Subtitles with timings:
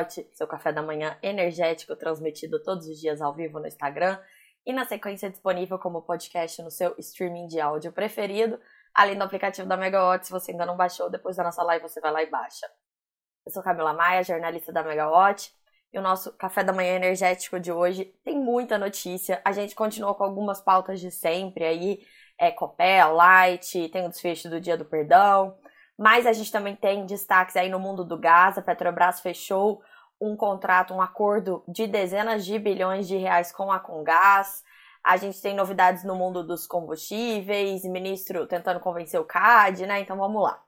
[0.00, 4.18] Watt, seu café da manhã energético transmitido todos os dias ao vivo no Instagram
[4.64, 8.58] e na sequência disponível como podcast no seu streaming de áudio preferido,
[8.94, 10.26] além do aplicativo da Megawatt.
[10.26, 12.66] Se você ainda não baixou, depois da nossa live você vai lá e baixa.
[13.44, 15.52] Eu sou Camila Maia, jornalista da Megawatt.
[15.92, 19.40] E o nosso café da manhã energético de hoje tem muita notícia.
[19.44, 22.06] A gente continua com algumas pautas de sempre aí.
[22.38, 25.58] É Copel, Light, tem o desfecho do Dia do Perdão.
[26.00, 28.56] Mas a gente também tem destaques aí no mundo do gás.
[28.56, 29.82] A Petrobras fechou
[30.18, 34.64] um contrato, um acordo de dezenas de bilhões de reais com a Congás.
[35.04, 40.00] A gente tem novidades no mundo dos combustíveis, ministro tentando convencer o CAD, né?
[40.00, 40.58] Então vamos lá.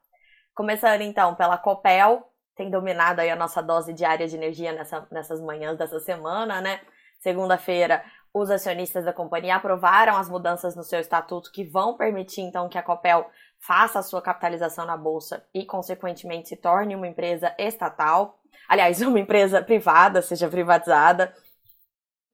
[0.54, 5.40] Começando então pela Copel, tem dominado aí a nossa dose diária de energia nessa, nessas
[5.40, 6.78] manhãs dessa semana, né?
[7.20, 8.04] Segunda-feira,
[8.34, 12.76] os acionistas da companhia aprovaram as mudanças no seu estatuto que vão permitir então que
[12.76, 13.30] a Copel
[13.62, 18.38] faça a sua capitalização na bolsa e, consequentemente, se torne uma empresa estatal.
[18.68, 21.32] Aliás, uma empresa privada, seja privatizada.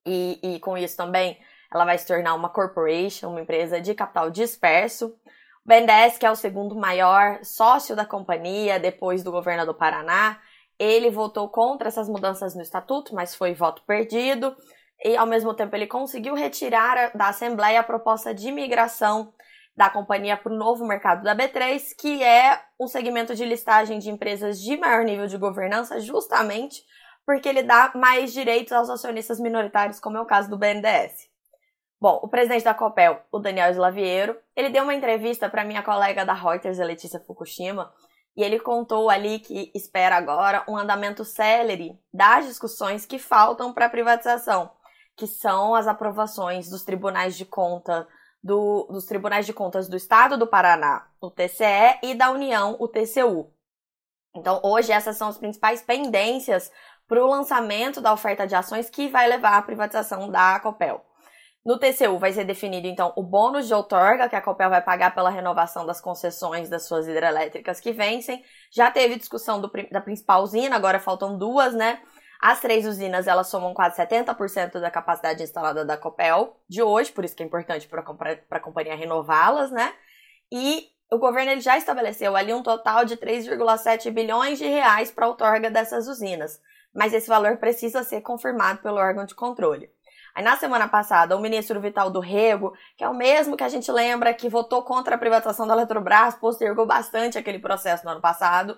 [0.05, 1.39] E, e com isso também
[1.71, 5.15] ela vai se tornar uma corporation, uma empresa de capital disperso.
[5.63, 10.39] O BNDES, que é o segundo maior sócio da companhia depois do governo do Paraná,
[10.79, 14.55] ele votou contra essas mudanças no estatuto, mas foi voto perdido.
[15.03, 19.31] E ao mesmo tempo ele conseguiu retirar da Assembleia a proposta de migração
[19.79, 24.09] da companhia para o novo mercado da B3, que é um segmento de listagem de
[24.09, 26.83] empresas de maior nível de governança, justamente
[27.25, 31.29] porque ele dá mais direitos aos acionistas minoritários, como é o caso do BNDES.
[31.97, 36.25] Bom, o presidente da Copel, o Daniel Slaviero, ele deu uma entrevista para minha colega
[36.25, 37.89] da Reuters, a Letícia Fukushima,
[38.35, 43.85] e ele contou ali que espera agora um andamento célere das discussões que faltam para
[43.85, 44.71] a privatização,
[45.15, 48.05] que são as aprovações dos tribunais de conta
[48.43, 52.87] do, dos Tribunais de Contas do Estado do Paraná, o TCE, e da União, o
[52.87, 53.53] TCU.
[54.35, 56.71] Então, hoje, essas são as principais pendências
[57.07, 61.03] para o lançamento da oferta de ações que vai levar à privatização da Copel.
[61.65, 65.13] No TCU vai ser definido, então, o bônus de outorga que a Copel vai pagar
[65.13, 68.43] pela renovação das concessões das suas hidrelétricas que vencem.
[68.71, 72.01] Já teve discussão do, da principal usina, agora faltam duas, né?
[72.41, 77.25] As três usinas, elas somam quase 70% da capacidade instalada da Copel de hoje, por
[77.25, 78.01] isso que é importante para
[78.49, 79.93] a companhia renová-las, né?
[80.49, 85.25] E o governo ele já estabeleceu ali um total de 3,7 bilhões de reais para
[85.25, 86.61] a outorga dessas usinas,
[86.93, 89.91] mas esse valor precisa ser confirmado pelo órgão de controle.
[90.33, 93.69] Aí na semana passada, o ministro Vital do Rego, que é o mesmo que a
[93.69, 98.21] gente lembra que votou contra a privatização da Eletrobras, postergou bastante aquele processo no ano
[98.21, 98.77] passado,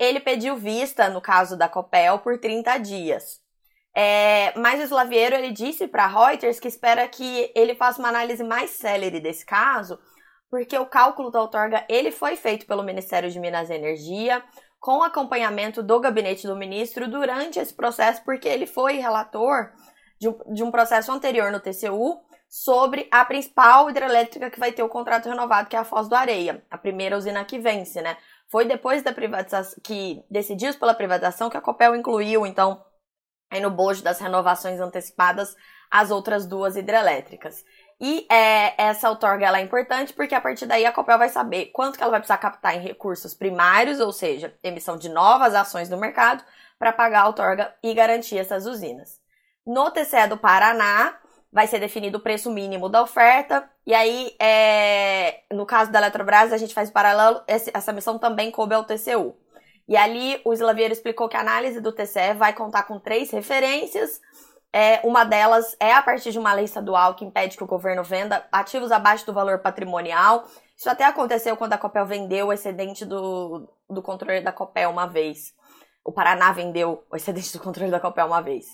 [0.00, 3.38] ele pediu vista, no caso da Copel, por 30 dias.
[3.94, 8.42] É, mas o Slaviero ele disse para Reuters que espera que ele faça uma análise
[8.42, 9.98] mais célere desse caso,
[10.48, 14.42] porque o cálculo da outorga ele foi feito pelo Ministério de Minas e Energia,
[14.80, 19.70] com acompanhamento do gabinete do ministro durante esse processo, porque ele foi relator
[20.18, 22.18] de um, de um processo anterior no TCU
[22.48, 26.14] sobre a principal hidrelétrica que vai ter o contrato renovado, que é a Foz do
[26.14, 28.16] Areia, a primeira usina que vence, né?
[28.50, 32.84] Foi depois da privatização que decidiu pela privatização que a Copel incluiu, então,
[33.50, 35.56] aí no bojo das renovações antecipadas
[35.90, 37.64] as outras duas hidrelétricas.
[38.00, 41.66] E é, essa outorga ela é importante porque a partir daí a Copel vai saber
[41.66, 45.90] quanto que ela vai precisar captar em recursos primários, ou seja, emissão de novas ações
[45.90, 46.42] no mercado,
[46.78, 49.20] para pagar a outorga e garantir essas usinas.
[49.66, 51.19] No TCE do Paraná,
[51.52, 53.68] vai ser definido o preço mínimo da oferta.
[53.86, 58.74] E aí, é, no caso da Eletrobras, a gente faz paralelo, essa missão também coube
[58.74, 59.36] ao TCU.
[59.88, 64.20] E ali, o Slaviero explicou que a análise do TCE vai contar com três referências.
[64.72, 68.04] É, uma delas é a partir de uma lei estadual que impede que o governo
[68.04, 70.44] venda ativos abaixo do valor patrimonial.
[70.76, 75.06] Isso até aconteceu quando a Copel vendeu o excedente do, do controle da Copel uma
[75.06, 75.52] vez.
[76.04, 78.66] O Paraná vendeu o excedente do controle da Copel uma vez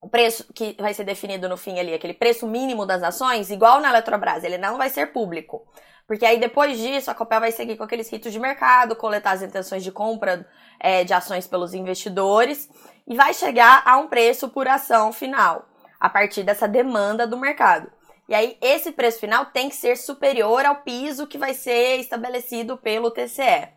[0.00, 3.80] o preço que vai ser definido no fim ali, aquele preço mínimo das ações, igual
[3.80, 5.66] na Eletrobras, ele não vai ser público.
[6.06, 9.42] Porque aí depois disso a Copel vai seguir com aqueles ritos de mercado, coletar as
[9.42, 10.48] intenções de compra
[10.78, 12.70] é, de ações pelos investidores
[13.06, 15.68] e vai chegar a um preço por ação final,
[15.98, 17.90] a partir dessa demanda do mercado.
[18.28, 22.76] E aí esse preço final tem que ser superior ao piso que vai ser estabelecido
[22.76, 23.68] pelo TCE.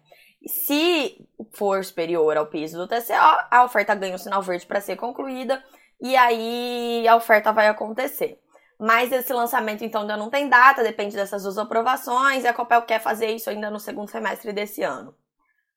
[0.45, 4.95] Se for superior ao piso do TCE, a oferta ganha o sinal verde para ser
[4.95, 5.63] concluída
[6.01, 8.39] e aí a oferta vai acontecer.
[8.79, 12.81] Mas esse lançamento então ainda não tem data, depende dessas duas aprovações, e a Copel
[12.83, 15.13] quer fazer isso ainda no segundo semestre desse ano.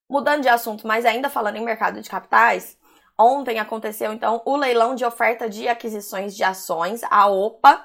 [0.08, 2.78] Mudando de assunto, mas ainda falando em mercado de capitais,
[3.18, 7.84] ontem aconteceu então o leilão de oferta de aquisições de ações, a OPA,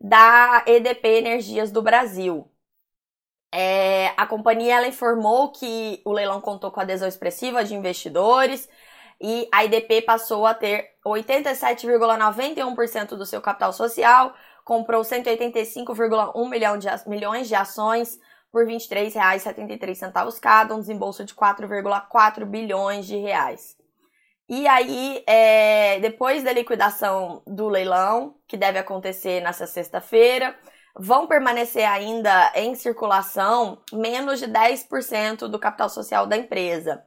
[0.00, 2.50] da EDP Energias do Brasil.
[3.52, 8.68] É, a companhia ela informou que o leilão contou com adesão expressiva de investidores
[9.20, 14.34] e a IDP passou a ter 87,91% do seu capital social,
[14.64, 18.18] comprou 185,1 milhão de, milhões de ações
[18.50, 23.76] por R$ 23,73 cada, um desembolso de 4,4 bilhões de reais.
[24.48, 30.54] E aí, é, depois da liquidação do leilão, que deve acontecer nessa sexta-feira,
[30.96, 37.02] vão permanecer ainda em circulação menos de 10% do capital social da empresa.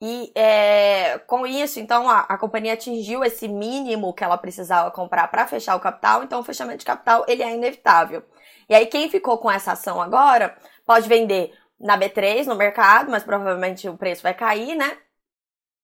[0.00, 5.26] E é, com isso, então, a, a, companhia atingiu esse mínimo que ela precisava comprar
[5.28, 8.22] para fechar o capital, então o fechamento de capital ele é inevitável.
[8.68, 10.56] E aí, quem ficou com essa ação agora
[10.86, 14.98] pode vender na B3 no mercado, mas provavelmente o preço vai cair, né?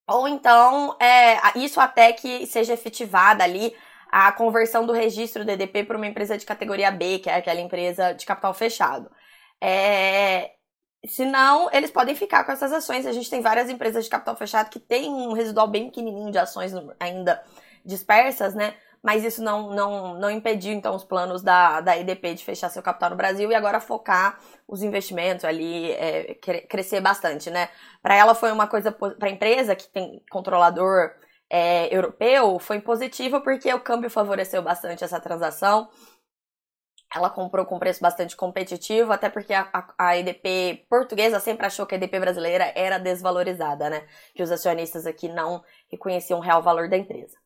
[0.07, 3.75] Ou então, é, isso até que seja efetivada ali
[4.11, 8.13] a conversão do registro DDP para uma empresa de categoria B, que é aquela empresa
[8.13, 9.11] de capital fechado.
[9.61, 10.54] É,
[11.07, 13.07] senão, eles podem ficar com essas ações.
[13.07, 16.39] A gente tem várias empresas de capital fechado que têm um residual bem pequenininho de
[16.39, 17.43] ações ainda
[17.85, 18.75] dispersas, né?
[19.03, 22.83] Mas isso não, não, não impediu, então, os planos da, da EDP de fechar seu
[22.83, 26.35] capital no Brasil e agora focar os investimentos ali, é,
[26.69, 27.69] crescer bastante, né?
[28.03, 31.13] Para ela foi uma coisa, para a empresa que tem controlador
[31.51, 35.89] é, europeu, foi positivo porque o câmbio favoreceu bastante essa transação.
[37.15, 41.87] Ela comprou com preço bastante competitivo, até porque a, a, a, EDP portuguesa sempre achou
[41.87, 44.05] que a EDP brasileira era desvalorizada, né?
[44.35, 47.37] Que os acionistas aqui não reconheciam o real valor da empresa.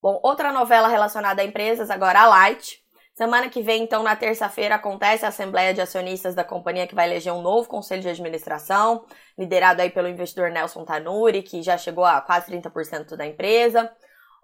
[0.00, 2.82] Bom, outra novela relacionada a empresas, agora a Light.
[3.14, 7.08] Semana que vem, então, na terça-feira, acontece a Assembleia de Acionistas da companhia que vai
[7.08, 9.04] eleger um novo conselho de administração,
[9.36, 13.90] liderado aí pelo investidor Nelson Tanuri, que já chegou a quase 30% da empresa.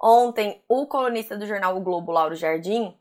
[0.03, 2.93] Ontem, o colunista do jornal O Globo, Lauro Jardim,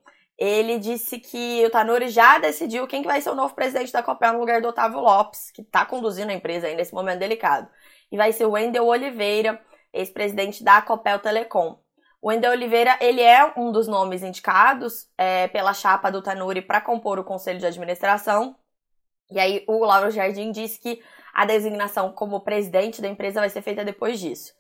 [0.44, 4.04] ele disse que o Tanuri já decidiu quem que vai ser o novo presidente da
[4.04, 7.70] Copel no lugar do Otávio Lopes, que está conduzindo a empresa aí nesse momento delicado.
[8.12, 9.62] E vai ser o Wendel Oliveira,
[9.94, 11.80] ex-presidente da Copel Telecom.
[12.22, 16.82] O Wendel Oliveira, ele é um dos nomes indicados é, pela chapa do Tanuri para
[16.82, 18.58] compor o conselho de administração.
[19.32, 21.02] E aí o Lauro Jardim disse que
[21.34, 24.54] a designação como presidente da empresa vai ser feita depois disso.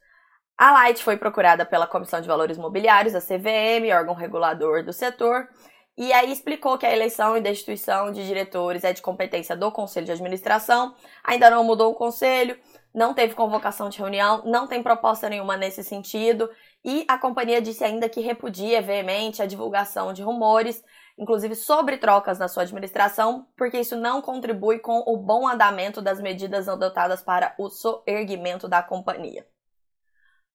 [0.57, 5.49] A Light foi procurada pela Comissão de Valores Mobiliários, a CVM, órgão regulador do setor,
[5.95, 10.05] e aí explicou que a eleição e destituição de diretores é de competência do Conselho
[10.05, 10.95] de Administração.
[11.23, 12.59] Ainda não mudou o conselho,
[12.93, 16.49] não teve convocação de reunião, não tem proposta nenhuma nesse sentido,
[16.83, 20.83] e a companhia disse ainda que repudia veemente a divulgação de rumores,
[21.17, 26.19] inclusive sobre trocas na sua administração, porque isso não contribui com o bom andamento das
[26.19, 29.47] medidas adotadas para o soerguimento da companhia.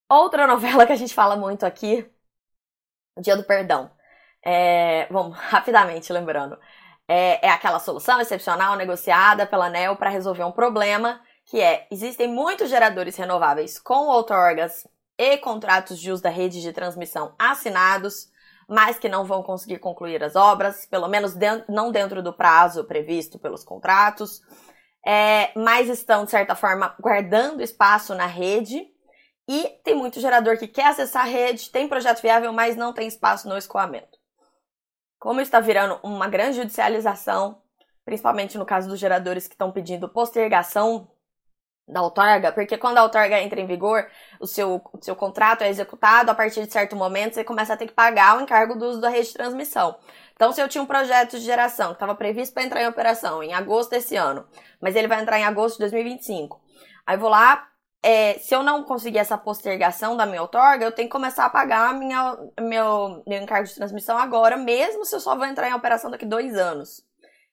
[0.09, 2.09] Outra novela que a gente fala muito aqui,
[3.21, 3.91] Dia do Perdão.
[4.51, 6.59] É, vamos, rapidamente lembrando.
[7.07, 12.29] É, é aquela solução excepcional negociada pela ANEL para resolver um problema que é, existem
[12.29, 18.29] muitos geradores renováveis com outorgas e contratos de uso da rede de transmissão assinados,
[18.67, 21.35] mas que não vão conseguir concluir as obras, pelo menos
[21.69, 24.41] não dentro do prazo previsto pelos contratos,
[25.07, 28.87] é, mas estão, de certa forma, guardando espaço na rede.
[29.47, 33.09] E tem muito gerador que quer acessar a rede, tem projeto viável, mas não tem
[33.09, 34.18] espaço no escoamento.
[35.19, 37.61] Como está virando uma grande judicialização,
[38.05, 41.11] principalmente no caso dos geradores que estão pedindo postergação
[41.89, 44.07] da outorga, porque quando a outorga entra em vigor,
[44.39, 47.77] o seu, o seu contrato é executado, a partir de certo momento você começa a
[47.77, 49.97] ter que pagar o encargo do uso da rede de transmissão.
[50.35, 53.43] Então, se eu tinha um projeto de geração que estava previsto para entrar em operação
[53.43, 54.47] em agosto desse ano,
[54.81, 56.61] mas ele vai entrar em agosto de 2025,
[57.07, 57.67] aí vou lá,
[58.09, 61.51] é, se eu não conseguir essa postergação da minha outorga, eu tenho que começar a
[61.51, 65.75] pagar minha, meu, meu encargo de transmissão agora, mesmo se eu só vou entrar em
[65.75, 67.05] operação daqui dois anos.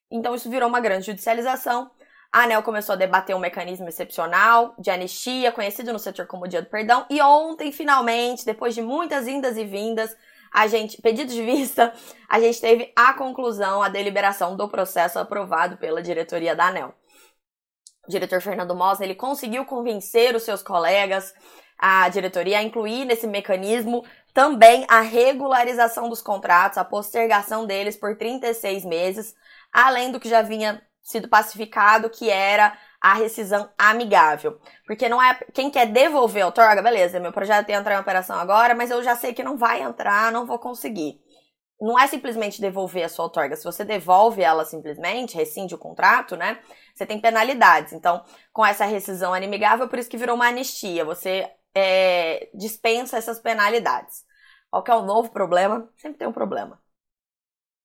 [0.10, 1.92] Então, isso virou uma grande judicialização
[2.36, 6.62] a ANEL começou a debater um mecanismo excepcional de anistia, conhecido no setor como Dia
[6.62, 10.14] do Perdão, e ontem, finalmente, depois de muitas indas e vindas,
[10.54, 11.94] a gente, pedidos de vista,
[12.28, 16.94] a gente teve a conclusão, a deliberação do processo aprovado pela diretoria da ANEL.
[18.08, 21.34] O diretor Fernando Mossa, ele conseguiu convencer os seus colegas,
[21.78, 28.18] a diretoria, a incluir nesse mecanismo também a regularização dos contratos, a postergação deles por
[28.18, 29.36] 36 meses,
[29.72, 34.60] além do que já vinha sido pacificado, que era a rescisão amigável.
[34.86, 38.38] Porque não é quem quer devolver a outorga, beleza, meu projeto que entrar em operação
[38.38, 41.22] agora, mas eu já sei que não vai entrar, não vou conseguir.
[41.80, 43.56] Não é simplesmente devolver a sua outorga.
[43.56, 46.60] Se você devolve ela simplesmente, rescinde o contrato, né?
[46.94, 47.92] Você tem penalidades.
[47.92, 51.04] Então, com essa rescisão amigável, por isso que virou uma anistia.
[51.04, 54.24] Você é, dispensa essas penalidades.
[54.70, 55.90] Qual que é o novo problema?
[55.98, 56.82] Sempre tem um problema.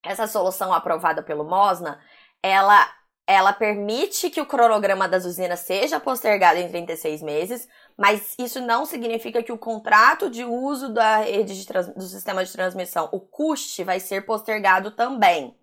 [0.03, 2.01] Essa solução aprovada pelo Mosna,
[2.41, 2.87] ela
[3.27, 7.67] ela permite que o cronograma das usinas seja postergado em 36 meses,
[8.01, 11.53] mas isso não significa que o contrato de uso da rede
[11.95, 15.55] do sistema de transmissão, o custe, vai ser postergado também.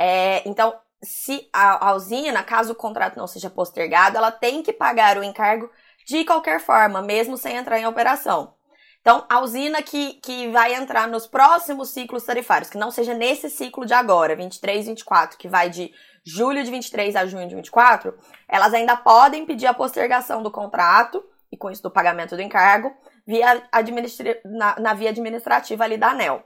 [0.00, 4.72] É, então, se a, a usina, caso o contrato não seja postergado, ela tem que
[4.72, 5.70] pagar o encargo
[6.06, 8.54] de qualquer forma, mesmo sem entrar em operação.
[9.02, 13.50] Então, a usina que, que vai entrar nos próximos ciclos tarifários, que não seja nesse
[13.50, 15.92] ciclo de agora, 23, 24, que vai de
[16.24, 18.16] julho de 23 a junho de 24,
[18.48, 22.94] elas ainda podem pedir a postergação do contrato e com isso do pagamento do encargo
[23.26, 23.68] via
[24.44, 26.44] na, na via administrativa ali da ANEL.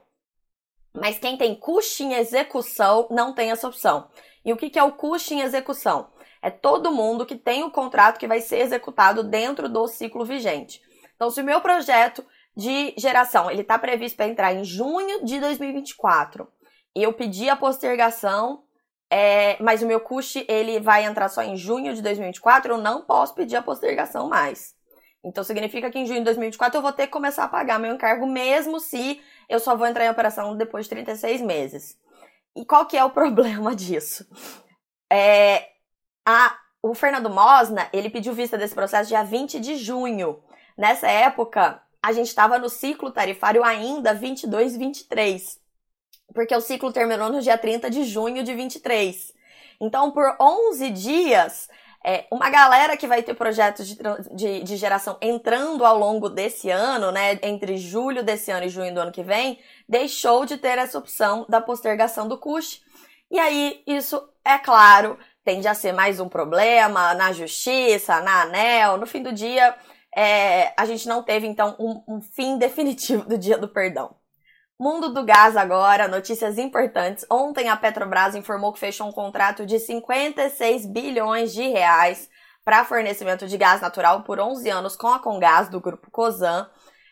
[0.95, 4.09] Mas quem tem custo em execução não tem essa opção.
[4.45, 6.11] E o que, que é o custo em execução?
[6.43, 10.83] É todo mundo que tem o contrato que vai ser executado dentro do ciclo vigente.
[11.15, 12.25] Então, se o meu projeto
[12.57, 16.47] de geração ele está previsto para entrar em junho de 2024
[16.95, 18.65] e eu pedi a postergação
[19.15, 23.03] é, mas o meu custo ele vai entrar só em junho de 2024, eu não
[23.03, 24.75] posso pedir a postergação mais.
[25.25, 27.95] Então significa que em junho de 2024 eu vou ter que começar a pagar meu
[27.95, 31.99] encargo, mesmo se eu só vou entrar em operação depois de 36 meses.
[32.57, 34.27] E qual que é o problema disso?
[35.11, 35.69] É,
[36.27, 40.43] a, o Fernando Mosna, ele pediu vista desse processo dia 20 de junho.
[40.77, 45.63] Nessa época, a gente estava no ciclo tarifário ainda 22 23
[46.33, 49.33] porque o ciclo terminou no dia 30 de junho de 23.
[49.81, 51.69] Então, por 11 dias,
[52.05, 53.97] é, uma galera que vai ter projetos de,
[54.35, 58.93] de, de, geração entrando ao longo desse ano, né, entre julho desse ano e junho
[58.93, 62.83] do ano que vem, deixou de ter essa opção da postergação do custo.
[63.31, 68.97] E aí, isso, é claro, tende a ser mais um problema na justiça, na ANEL.
[68.97, 69.75] No fim do dia,
[70.15, 74.15] é, a gente não teve, então, um, um fim definitivo do dia do perdão.
[74.79, 77.25] Mundo do gás agora, notícias importantes.
[77.31, 82.29] Ontem a Petrobras informou que fechou um contrato de 56 bilhões de reais
[82.65, 86.69] para fornecimento de gás natural por 11 anos com a Congás do grupo Cosan.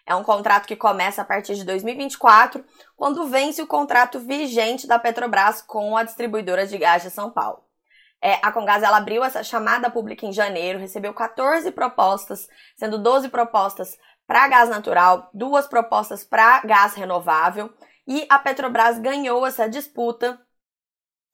[0.07, 2.65] É um contrato que começa a partir de 2024,
[2.97, 7.63] quando vence o contrato vigente da Petrobras com a distribuidora de gás de São Paulo.
[8.23, 13.31] É, a Congás ela abriu essa chamada pública em janeiro, recebeu 14 propostas, sendo 12
[13.31, 13.97] propostas
[14.31, 17.69] para gás natural, duas propostas para gás renovável
[18.07, 20.41] e a Petrobras ganhou essa disputa,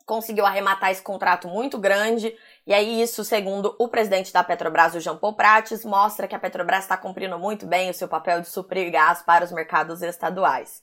[0.06, 2.34] conseguiu arrematar esse contrato muito grande
[2.66, 6.38] e aí isso, segundo o presidente da Petrobras, o Jean Paul Prates, mostra que a
[6.38, 10.82] Petrobras está cumprindo muito bem o seu papel de suprir gás para os mercados estaduais.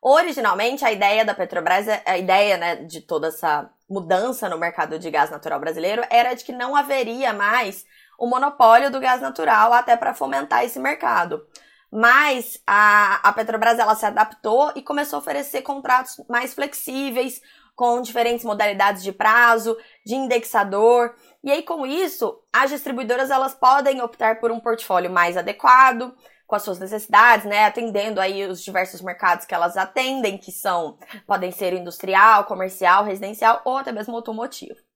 [0.00, 5.10] Originalmente, a ideia da Petrobras, a ideia né, de toda essa mudança no mercado de
[5.10, 7.84] gás natural brasileiro era de que não haveria mais
[8.18, 11.46] o monopólio do gás natural até para fomentar esse mercado.
[11.90, 17.40] Mas a, a Petrobras ela se adaptou e começou a oferecer contratos mais flexíveis,
[17.74, 21.14] com diferentes modalidades de prazo, de indexador.
[21.44, 26.12] E aí, com isso, as distribuidoras elas podem optar por um portfólio mais adequado,
[26.44, 27.66] com as suas necessidades, né?
[27.66, 33.62] Atendendo aí os diversos mercados que elas atendem, que são, podem ser industrial, comercial, residencial
[33.64, 34.87] ou até mesmo automotivo.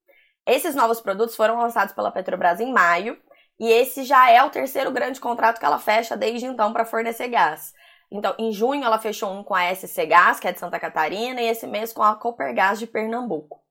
[0.47, 3.19] Esses novos produtos foram lançados pela Petrobras em maio
[3.61, 7.29] e esse já é o terceiro grande contrato que ela fecha desde então para fornecer
[7.29, 7.73] gás.
[8.11, 11.41] Então, em junho ela fechou um com a SC Gás, que é de Santa Catarina,
[11.41, 13.63] e esse mês com a Copergás de Pernambuco.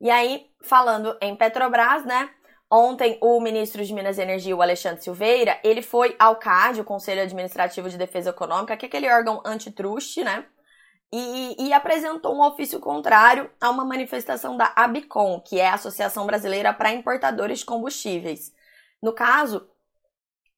[0.00, 2.30] E aí, falando em Petrobras, né?
[2.70, 6.84] Ontem, o ministro de Minas e Energia, o Alexandre Silveira, ele foi ao CAD, o
[6.84, 10.46] Conselho Administrativo de Defesa Econômica, que é aquele órgão antitruste, né?
[11.16, 16.26] E, e, apresentou um ofício contrário a uma manifestação da ABICOM, que é a Associação
[16.26, 18.52] Brasileira para Importadores de Combustíveis.
[19.00, 19.64] No caso,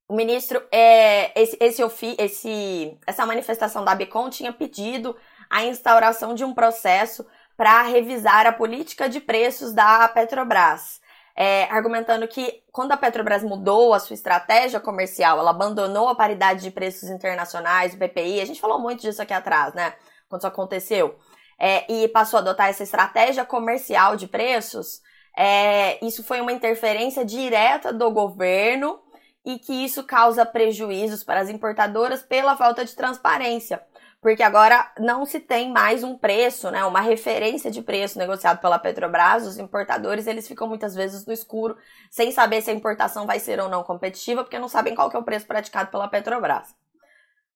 [0.09, 1.83] o ministro, é, esse, esse,
[2.19, 5.15] esse, essa manifestação da ABICOM tinha pedido
[5.51, 11.03] a instauração de um processo para revisar a política de preços da Petrobras.
[11.39, 16.63] É, argumentando que quando a Petrobras mudou a sua estratégia comercial, ela abandonou a paridade
[16.63, 19.93] de preços internacionais, o PPI, a gente falou muito disso aqui atrás, né?
[20.29, 21.17] Quando isso aconteceu,
[21.59, 25.01] é, e passou a adotar essa estratégia comercial de preços,
[25.37, 29.01] é, isso foi uma interferência direta do governo
[29.45, 33.81] e que isso causa prejuízos para as importadoras pela falta de transparência.
[34.21, 38.79] Porque agora não se tem mais um preço, né, uma referência de preço negociado pela
[38.79, 39.47] Petrobras.
[39.47, 41.77] Os importadores eles ficam muitas vezes no escuro,
[42.11, 45.19] sem saber se a importação vai ser ou não competitiva, porque não sabem qual é
[45.19, 46.75] o preço praticado pela Petrobras.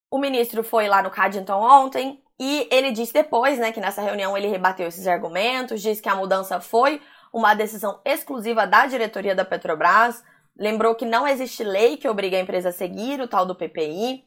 [0.09, 4.01] O ministro foi lá no CAD então ontem, e ele disse depois, né, que nessa
[4.01, 9.35] reunião ele rebateu esses argumentos, disse que a mudança foi uma decisão exclusiva da diretoria
[9.35, 10.25] da Petrobras,
[10.59, 14.25] lembrou que não existe lei que obrigue a empresa a seguir o tal do PPI.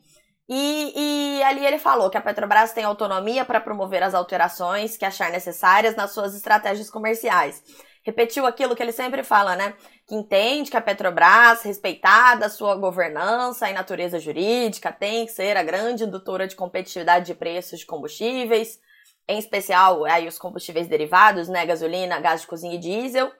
[0.47, 0.93] E,
[1.39, 5.31] e ali ele falou que a Petrobras tem autonomia para promover as alterações que achar
[5.31, 7.63] necessárias nas suas estratégias comerciais.
[8.05, 9.73] repetiu aquilo que ele sempre fala, né?
[10.05, 15.55] Que entende que a Petrobras, respeitada a sua governança e natureza jurídica, tem que ser
[15.55, 18.79] a grande indutora de competitividade de preços de combustíveis,
[19.27, 21.65] em especial aí os combustíveis derivados, né?
[21.65, 23.31] Gasolina, gás de cozinha e diesel.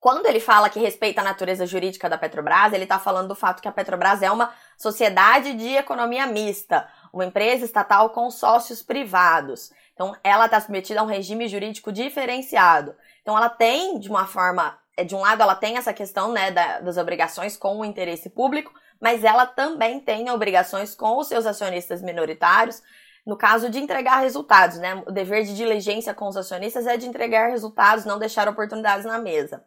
[0.00, 3.60] Quando ele fala que respeita a natureza jurídica da Petrobras, ele está falando do fato
[3.60, 9.70] que a Petrobras é uma sociedade de economia mista, uma empresa estatal com sócios privados.
[9.92, 12.96] Então, ela está submetida a um regime jurídico diferenciado.
[13.20, 16.96] Então, ela tem, de uma forma, de um lado, ela tem essa questão né, das
[16.96, 22.82] obrigações com o interesse público, mas ela também tem obrigações com os seus acionistas minoritários,
[23.26, 25.02] no caso de entregar resultados, né?
[25.06, 29.18] O dever de diligência com os acionistas é de entregar resultados, não deixar oportunidades na
[29.18, 29.64] mesa.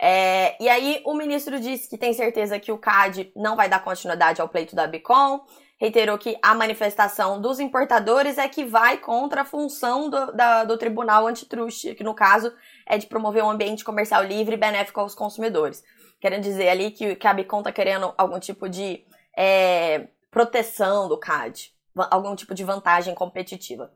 [0.00, 3.84] É, e aí o ministro disse que tem certeza que o CAD não vai dar
[3.84, 5.40] continuidade ao pleito da Bicom,
[5.80, 10.76] reiterou que a manifestação dos importadores é que vai contra a função do, da, do
[10.76, 12.52] Tribunal Antitruste, que no caso
[12.86, 15.82] é de promover um ambiente comercial livre e benéfico aos consumidores.
[16.20, 19.04] Querendo dizer ali que, que a Bicom está querendo algum tipo de
[19.36, 21.72] é, proteção do CAD,
[22.10, 23.92] algum tipo de vantagem competitiva.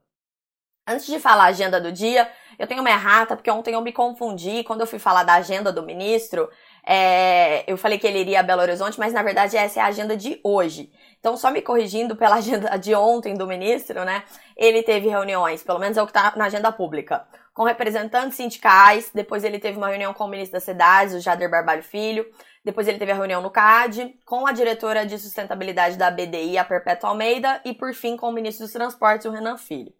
[0.89, 3.93] Antes de falar a agenda do dia, eu tenho uma errata, porque ontem eu me
[3.93, 4.63] confundi.
[4.63, 6.49] Quando eu fui falar da agenda do ministro,
[6.87, 9.87] é, eu falei que ele iria a Belo Horizonte, mas na verdade essa é a
[9.87, 10.93] agenda de hoje.
[11.19, 14.23] Então, só me corrigindo pela agenda de ontem do ministro, né?
[14.57, 17.27] Ele teve reuniões, pelo menos é o que está na agenda pública,
[17.57, 19.11] com representantes sindicais.
[19.15, 22.31] Depois ele teve uma reunião com o ministro das Cidades, o Jader Barbalho Filho.
[22.63, 26.65] Depois ele teve a reunião no CAD, com a diretora de sustentabilidade da BDI, a
[26.65, 29.91] Perpétua Almeida, e por fim com o ministro dos Transportes, o Renan Filho.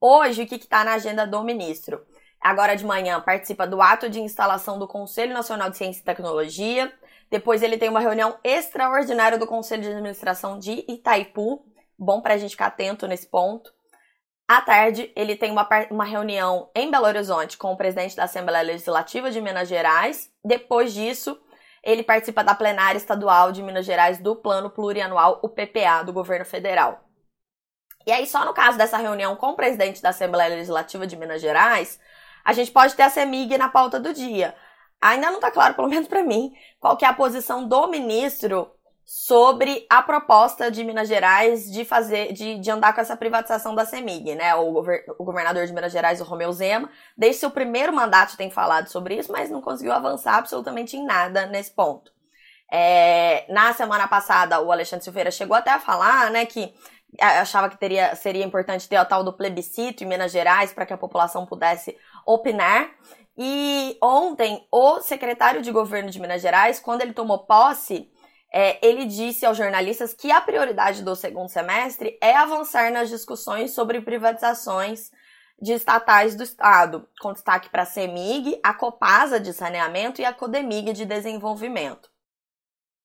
[0.00, 2.06] Hoje, o que está na agenda do ministro?
[2.40, 6.92] Agora de manhã, participa do ato de instalação do Conselho Nacional de Ciência e Tecnologia.
[7.28, 11.64] Depois, ele tem uma reunião extraordinária do Conselho de Administração de Itaipu.
[11.98, 13.72] Bom para a gente ficar atento nesse ponto.
[14.52, 18.62] À tarde, ele tem uma, uma reunião em Belo Horizonte com o presidente da Assembleia
[18.62, 20.30] Legislativa de Minas Gerais.
[20.44, 21.40] Depois disso,
[21.82, 26.44] ele participa da plenária estadual de Minas Gerais do Plano Plurianual, o PPA, do governo
[26.44, 27.02] federal.
[28.06, 31.40] E aí, só no caso dessa reunião com o presidente da Assembleia Legislativa de Minas
[31.40, 31.98] Gerais,
[32.44, 34.54] a gente pode ter a CEMIG na pauta do dia.
[35.00, 38.70] Ainda não está claro, pelo menos para mim, qual que é a posição do ministro
[39.04, 43.84] sobre a proposta de Minas Gerais de fazer, de, de andar com essa privatização da
[43.84, 44.54] CEMIG, né?
[44.54, 48.50] O, gover, o governador de Minas Gerais, o Romeu Zema, desde seu primeiro mandato tem
[48.50, 52.12] falado sobre isso, mas não conseguiu avançar absolutamente em nada nesse ponto.
[52.70, 56.72] É, na semana passada, o Alexandre Silveira chegou até a falar, né, que
[57.20, 60.92] achava que teria, seria importante ter o tal do plebiscito em Minas Gerais para que
[60.92, 62.88] a população pudesse opinar.
[63.36, 68.10] E ontem, o secretário de governo de Minas Gerais, quando ele tomou posse,
[68.52, 73.70] é, ele disse aos jornalistas que a prioridade do segundo semestre é avançar nas discussões
[73.70, 75.10] sobre privatizações
[75.60, 80.34] de estatais do Estado, com destaque para a CEMIG, a Copasa de saneamento e a
[80.34, 82.10] Codemig de desenvolvimento.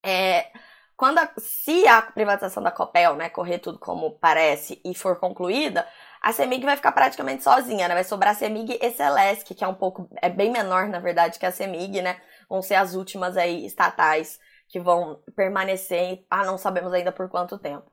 [0.03, 0.51] É,
[0.97, 5.87] quando a, se a privatização da Copel, né, correr tudo como parece e for concluída,
[6.21, 7.93] a CEMIG vai ficar praticamente sozinha, né?
[7.93, 11.37] Vai sobrar a CEMIG e Celesc, que é um pouco, é bem menor, na verdade,
[11.39, 12.19] que a CEMIG, né?
[12.49, 17.57] Vão ser as últimas aí estatais que vão permanecer, ah, não sabemos ainda por quanto
[17.57, 17.91] tempo.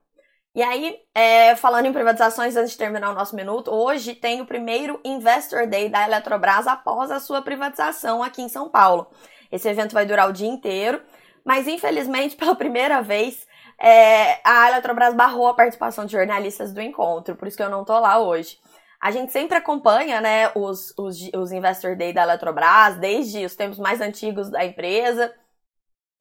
[0.55, 4.47] E aí, é, falando em privatizações, antes de terminar o nosso minuto, hoje tem o
[4.47, 9.11] primeiro Investor Day da Eletrobras após a sua privatização aqui em São Paulo.
[9.51, 11.03] Esse evento vai durar o dia inteiro
[11.45, 13.47] mas, infelizmente, pela primeira vez,
[13.79, 17.85] é, a Eletrobras barrou a participação de jornalistas do encontro, por isso que eu não
[17.85, 18.59] tô lá hoje.
[19.01, 23.79] A gente sempre acompanha, né, os, os, os Investor Day da Eletrobras, desde os tempos
[23.79, 25.31] mais antigos da empresa,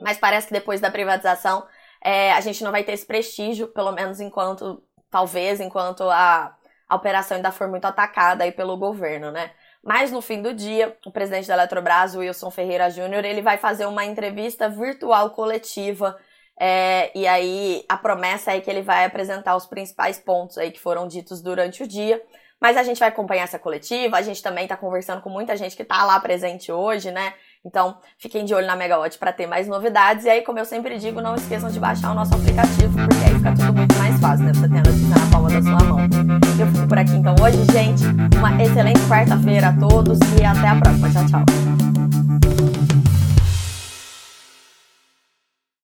[0.04, 1.66] mas parece que depois da privatização
[2.04, 6.56] é, a gente não vai ter esse prestígio, pelo menos enquanto, talvez, enquanto a,
[6.88, 9.52] a operação ainda for muito atacada aí pelo governo, né?
[9.82, 13.86] Mas no fim do dia, o presidente da Eletrobras, Wilson Ferreira Júnior, ele vai fazer
[13.86, 16.18] uma entrevista virtual coletiva.
[16.58, 20.80] É, e aí a promessa é que ele vai apresentar os principais pontos aí que
[20.80, 22.22] foram ditos durante o dia.
[22.62, 25.76] Mas a gente vai acompanhar essa coletiva, a gente também está conversando com muita gente
[25.76, 27.34] que está lá presente hoje, né?
[27.66, 30.26] Então, fiquem de olho na Megawatt para ter mais novidades.
[30.26, 33.36] E aí, como eu sempre digo, não esqueçam de baixar o nosso aplicativo, porque aí
[33.36, 34.54] fica tudo muito mais fácil, né?
[34.54, 36.00] Você tem a notícia na palma da sua mão.
[36.60, 38.04] Eu fico por aqui então hoje, gente.
[38.38, 41.10] Uma excelente quarta-feira a todos e até a próxima.
[41.10, 42.53] Tchau, tchau.